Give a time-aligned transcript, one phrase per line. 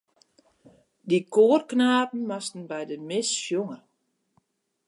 [1.07, 3.77] Dy koarknapen moasten by de mis sjonge.